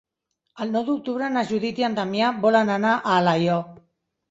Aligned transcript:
El 0.63 0.71
nou 0.75 0.85
d'octubre 0.87 1.27
na 1.35 1.43
Judit 1.51 1.83
i 1.83 1.87
en 1.89 1.99
Damià 2.01 2.33
volen 2.47 2.75
anar 2.79 2.97
a 3.03 3.17
Alaior. 3.21 3.65